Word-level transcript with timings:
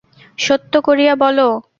সত্য 0.37 0.73
করিয়া 0.81 1.13
বলো। 1.15 1.47